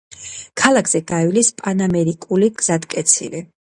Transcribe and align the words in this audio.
ქალაქზე 0.61 1.03
გაივლის 1.13 1.53
პანამერიკული 1.61 2.53
გზატკეცილი. 2.61 3.49